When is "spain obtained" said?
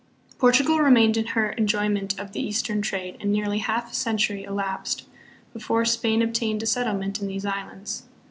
5.85-6.63